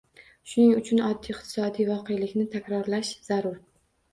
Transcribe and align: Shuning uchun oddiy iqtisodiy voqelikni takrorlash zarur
Shuning 0.53 0.71
uchun 0.77 1.01
oddiy 1.09 1.35
iqtisodiy 1.35 1.87
voqelikni 1.91 2.49
takrorlash 2.57 3.13
zarur 3.29 3.63